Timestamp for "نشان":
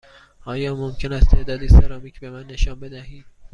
2.43-2.79